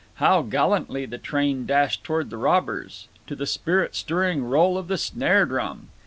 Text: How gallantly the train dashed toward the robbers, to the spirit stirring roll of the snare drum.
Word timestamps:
How 0.15 0.41
gallantly 0.41 1.05
the 1.05 1.19
train 1.19 1.67
dashed 1.67 2.03
toward 2.03 2.31
the 2.31 2.37
robbers, 2.37 3.07
to 3.27 3.35
the 3.35 3.45
spirit 3.45 3.93
stirring 3.95 4.43
roll 4.43 4.75
of 4.75 4.87
the 4.87 4.97
snare 4.97 5.45
drum. 5.45 5.89